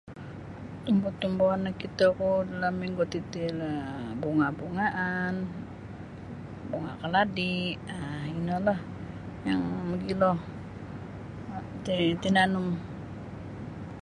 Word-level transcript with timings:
Tumbu-tumbuan 0.83 1.59
nokito 1.65 2.05
ku 2.17 2.27
dalam 2.49 2.73
minggu 2.83 3.03
titi 3.11 3.43
lah 3.59 3.77
bunga-bungaan 4.21 5.33
bunga 6.69 6.91
keladi 7.01 7.55
um 7.95 8.23
ino 8.39 8.55
la 8.67 8.75
yang 9.47 9.61
magilo 9.89 10.31
tinanum. 12.21 12.67